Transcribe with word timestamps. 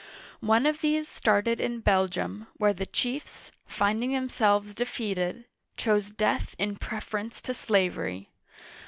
One 0.39 0.65
of 0.65 0.81
these 0.81 1.07
started 1.07 1.61
in 1.61 1.81
Belgium, 1.81 2.47
where 2.57 2.73
the 2.73 2.87
chiefs, 2.87 3.51
finding 3.67 4.13
themselves 4.13 4.73
defeated, 4.73 5.45
chose 5.77 6.09
death 6.09 6.55
in 6.57 6.77
preference 6.77 7.39
to 7.41 7.53
slavery. 7.53 8.31